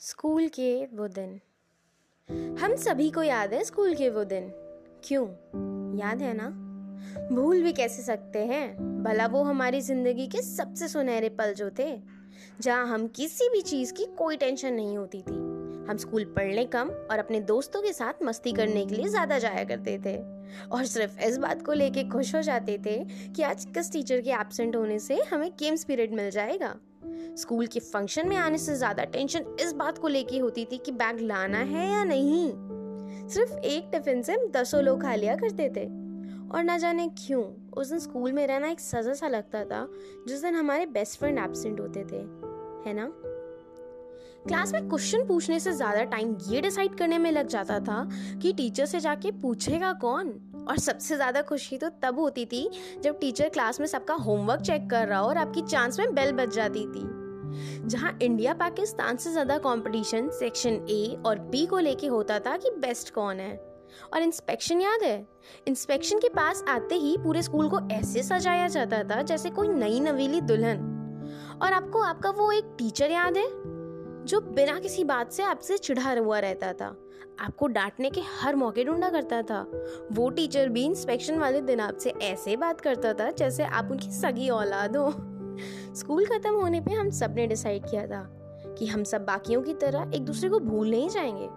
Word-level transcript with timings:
School 0.00 0.48
के 0.48 0.86
वो 0.86 1.08
दिन। 1.08 1.40
हम 2.60 2.74
सभी 2.76 3.10
को 3.10 3.22
याद 3.22 3.54
है 3.54 3.64
स्कूल 3.64 3.94
के 3.94 4.10
वो 4.10 4.24
दिन। 4.24 4.48
क्यों? 5.04 5.26
याद 5.98 6.22
है 6.22 6.32
ना? 6.34 6.48
भूल 7.34 7.62
भी 7.62 7.72
कैसे 7.72 8.02
सकते 8.02 8.38
हैं? 8.38 9.02
भला 9.02 9.26
वो 9.26 9.42
हमारी 9.42 9.80
ज़िंदगी 9.80 10.26
के 10.26 10.42
सबसे 10.42 10.88
सुनहरे 10.88 11.28
पल 11.28 11.52
जो 11.52 11.70
थे, 11.70 12.00
जहाँ 12.60 12.86
हम 12.86 13.08
किसी 13.08 13.48
भी 13.48 13.60
चीज़ 13.60 13.92
की 13.92 14.04
कोई 14.04 14.36
टेंशन 14.36 14.72
नहीं 14.72 14.96
होती 14.98 15.22
थी। 15.22 15.36
हम 15.90 15.96
स्कूल 15.96 16.24
पढ़ने 16.24 16.64
कम 16.64 16.88
और 16.88 17.18
अपने 17.18 17.40
दोस्तों 17.40 17.82
के 17.82 17.92
साथ 17.92 18.22
मस्ती 18.22 18.52
करने 18.52 18.86
के 18.86 18.94
लिए 18.94 19.08
ज़्यादा 19.08 19.38
जाया 19.38 19.64
करते 19.64 19.98
थे। 19.98 20.16
और 20.68 20.84
सिर्फ़ 20.84 21.20
इस 21.20 21.38
बात 21.38 21.66
को 21.66 21.72
लेके 21.72 22.04
खुश 22.04 22.34
हो 22.34 22.42
जाते 22.42 22.78
थे 22.78 22.98
कि 23.32 23.42
आज 23.42 23.64
किस 23.64 23.92
टीचर 23.92 24.20
के 24.20 24.30
एबसेंट 24.30 24.76
होने 24.76 24.98
से 24.98 25.22
हमें 25.32 25.50
गेम्स 25.50 25.84
पीरियड 25.84 26.14
मिल 26.14 26.30
जाएगा। 26.30 26.74
स्कूल 27.36 27.66
के 27.66 27.80
फ़ंक्शन 27.80 28.28
में 28.28 28.36
आने 28.36 28.58
से 28.58 28.74
ज़्यादा 28.74 29.04
टेंशन 29.04 29.44
इस 29.60 29.72
बात 29.72 29.98
को 29.98 30.08
लेके 30.08 30.38
होती 30.38 30.64
थी 30.64 30.78
कि 30.78 30.92
बैग 30.92 31.20
लाना 31.20 31.58
है 31.58 31.90
या 31.90 32.04
नहीं। 32.04 32.52
सिर्फ़ 33.28 33.52
एक 33.52 33.88
टिफ़िन 33.92 34.22
से 34.22 34.32
हम 34.32 34.50
दसों 34.50 34.82
लोग 34.82 35.02
खा 35.02 35.14
लिया 35.14 35.36
करते 35.36 35.68
थे। 35.68 35.84
और 36.48 36.64
ना 36.64 36.78
जाने 36.78 37.08
क्यों, 37.08 37.44
उस 37.76 37.88
दिन 37.88 37.98
स्कूल 37.98 38.32
में 38.32 38.46
रहना 38.46 38.68
एक 38.68 38.80
सजा 38.80 39.12
सा 39.12 39.28
लगता 39.28 39.64
था, 39.64 39.88
जिस 40.28 40.42
दिन 40.42 40.54
हमारे 40.54 40.86
बेस्ट 40.86 41.18
फ्रेंड 41.18 41.38
एबसेंट 41.38 41.80
होते 41.80 42.04
थे। 42.04 42.20
है 42.88 42.92
ना? 42.94 43.12
क्लास 44.48 44.72
में 44.72 44.88
क्वेश्चन 44.88 45.26
पूछने 45.26 45.60
से 45.60 45.72
ज़्यादा 45.72 46.04
टाइम 46.04 46.36
ये 46.48 46.60
डिसाइड 46.60 46.94
करने 46.94 47.18
में 47.18 47.30
लग 47.32 47.46
जाता 47.46 47.80
था 47.80 48.08
कि 48.42 48.52
टीचर 48.52 48.86
से 48.86 49.00
जाके 49.00 49.30
पूछेगा 49.30 49.92
कौन? 49.92 50.28
और 50.70 50.78
सबसे 50.78 51.16
ज़्यादा 51.16 51.42
खुशी 51.42 51.78
तो 51.78 51.88
तब 52.02 52.18
होती 52.18 52.44
थी 52.46 52.68
जब 53.02 53.18
टीचर 53.20 53.48
क्लास 53.48 53.80
में 53.80 53.86
सबका 53.86 54.14
होमवर्क 54.16 54.60
चेक 54.60 54.90
कर 54.90 55.06
रहा 55.08 55.18
हो 55.18 55.28
और 55.28 55.36
आपकी 55.36 55.62
चांस 55.62 55.98
में 55.98 56.14
बेल 56.14 56.32
बज 56.32 56.54
जाती 56.54 56.86
थी। 56.86 57.06
जहाँ 57.88 58.18
इंडिया 58.22 58.54
पाकिस्तान 58.54 59.16
से 59.16 59.30
ज़्यादा 59.32 59.56
कंपटीशन 59.58 60.28
सेक्शन 60.30 60.84
ए 60.90 61.22
और 61.26 61.38
बी 61.38 61.64
को 61.66 61.78
लेके 61.78 62.06
होता 62.06 62.38
था 62.38 62.56
कि 62.56 62.70
बेस्ट 62.70 63.14
कौन 63.14 63.40
है। 63.40 63.56
और 64.14 64.22
इंस्पेक्शन 64.22 64.80
याद 64.80 65.02
है? 65.02 65.26
इंस्पेक्शन 65.68 66.18
के 66.18 66.28
पास 66.28 66.62
आते 66.68 66.94
ही 66.94 67.16
पूरे 67.18 67.42
स्कूल 67.42 67.68
को 67.68 67.80
ऐसे 67.92 68.22
सजाया 68.22 68.68
जाता 68.68 69.02
था 69.04 69.22
जैसे 69.22 69.50
कोई 69.50 69.68
नई 69.68 70.00
नवीली 70.00 70.40
दुल्हन। 70.40 71.58
और 71.62 71.72
आपको 71.72 72.02
आपका 72.02 72.30
वो 72.30 72.50
एक 72.52 72.74
टीचर 72.78 73.10
याद 73.10 73.36
है? 73.36 73.46
जो 74.28 74.40
बिना 74.40 74.78
किसी 74.78 75.04
बात 75.04 75.32
से 75.32 75.42
आपसे 75.42 75.78
चिढ़ा 75.78 76.12
हुआ 76.12 76.38
रहता 76.38 76.72
था। 76.72 76.96
आपको 77.40 77.66
डांटने 77.66 78.10
के 78.10 78.20
हर 78.40 78.56
मौके 78.56 78.84
ढूंढा 78.84 79.08
करता 79.08 79.42
था। 79.42 79.60
वो 80.12 80.30
टीचर 80.30 80.68
भी 80.68 80.84
इंस्पेक्शन 80.84 81.38
वाले 81.38 81.60
दिन 81.60 81.80
आपसे 81.80 82.10
ऐसे 82.10 82.56
बात 82.56 82.80
करता 82.80 83.12
था 83.12 83.30
जैसे 83.30 83.64
आप 83.64 83.88
उनकी 83.90 84.10
सगी 84.10 84.48
औलाद 84.48 84.96
हो। 84.96 85.10
स्कूल 85.94 86.26
खत्म 86.26 86.54
होने 86.54 86.80
पे 86.80 86.92
हम 86.92 87.10
सबने 87.10 87.46
डिसाइड 87.46 87.86
किया 87.90 88.06
था 88.06 88.22
कि 88.78 88.86
हम 88.86 89.04
सब 89.04 89.24
बाकियों 89.24 89.62
की 89.62 89.74
तरह 89.74 90.10
एक 90.14 90.24
दूसरे 90.24 90.50
को 90.50 90.58
भूल 90.58 90.90
नहीं 90.90 91.08
जाएँगे, 91.08 91.48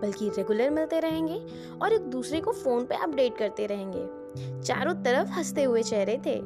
बल्कि 0.00 0.28
रेगुलर 0.28 0.70
मिलते 0.70 1.00
रहेंगे 1.00 1.40
और 1.82 1.92
एक 1.92 2.00
दूसरे 2.00 2.40
को 2.40 2.52
फ़ोन 2.52 2.86
पे 2.86 2.94
अपडेट 2.94 3.38
करते 3.38 3.66
रहेंगे। 3.66 4.06
चारों 4.62 4.94
तरफ़ 4.94 5.28
हँसते 5.28 5.64
हुए 5.64 5.82
चेहरे 5.82 6.16
थे, 6.26 6.40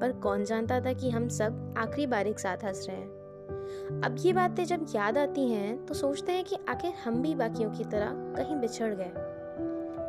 पर 0.00 0.12
कौन 0.12 0.44
जानता 0.44 0.80
था 0.80 0.92
कि 0.92 1.10
हम 1.10 1.28
सब 1.28 1.74
आखिरी 1.78 2.06
बार 2.06 2.26
एक 2.26 2.38
साथ 2.38 2.64
हंस 2.64 2.86
रहे 2.88 2.96
हैं? 2.96 3.23
अब 4.04 4.16
ये 4.18 4.32
बातें 4.32 4.64
जब 4.64 4.86
याद 4.94 5.18
आती 5.18 5.48
हैं 5.50 5.84
तो 5.86 5.94
सोचते 5.94 6.32
हैं 6.32 6.44
कि 6.44 6.56
आखिर 6.68 6.92
हम 7.04 7.20
भी 7.22 7.34
बाकियों 7.34 7.70
की 7.70 7.84
तरह 7.84 8.12
कहीं 8.36 8.56
बिछड़ 8.56 8.92
गए। 8.94 9.12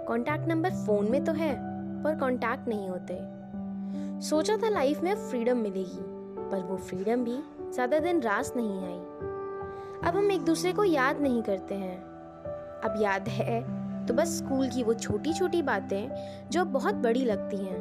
कॉन्टैक्ट 0.07 0.47
नंबर 0.47 0.69
फ़ोन 0.85 1.11
में 1.11 1.23
तो 1.25 1.31
है, 1.33 1.53
पर 2.03 2.19
कॉन्टैक्ट 2.19 2.67
नहीं 2.67 2.89
होते। 2.89 3.19
सोचा 4.21 4.57
था 4.57 4.69
लाइफ 4.69 5.01
में 5.03 5.15
फ्रीडम 5.29 5.57
मिलेगी, 5.57 6.03
पर 6.41 6.63
वो 6.63 6.77
फ्रीडम 6.79 7.23
भी 7.23 7.37
ज़्यादा 7.73 7.99
दिन 7.99 8.21
रास 8.21 8.53
नहीं 8.55 8.83
आई। 8.83 8.99
अब 10.01 10.15
हम 10.15 10.31
एक 10.31 10.41
दूसरे 10.41 10.73
को 10.73 10.83
याद 10.83 11.21
नहीं 11.21 11.41
करते 11.43 11.75
हैं। 11.75 11.97
अब 12.81 13.01
याद 13.01 13.27
है 13.29 13.59
तो 14.07 14.13
बस 14.13 14.37
स्कूल 14.37 14.67
की 14.69 14.83
वो 14.83 14.93
छोटी 14.93 15.33
छोटी 15.33 15.61
बातें, 15.63 16.09
जो 16.51 16.65
बहुत 16.65 16.95
बड़ी 16.95 17.23
लगती 17.25 17.57
हैं, 17.57 17.79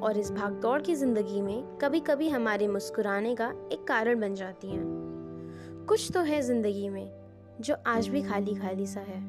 और 0.00 0.18
इस 0.18 0.30
भागदौड़ 0.32 0.80
की 0.82 0.94
ज़िंदगी 0.94 1.40
में 1.42 1.78
कभी 1.78 2.00
कभी 2.00 2.28
हमारे 2.28 2.68
मुस्कुराने 2.68 3.34
का 3.34 3.52
एक 3.72 3.86
कारण 3.88 4.20
बन 4.20 4.34
जाती 4.34 4.70
हैं। 4.70 4.84
कुछ 5.88 6.10
तो 6.14 6.20
है 6.20 6.40
ज़िंदगी 6.42 6.88
में 6.88 7.10
जो 7.60 7.74
आज 7.86 8.08
भी 8.08 8.22
खाली 8.22 8.54
खाली 8.54 8.86
सा 8.86 9.00
है। 9.00 9.20